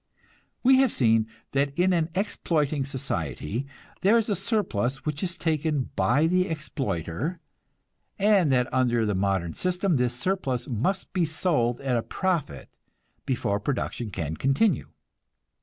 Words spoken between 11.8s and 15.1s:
at a profit before production can continue.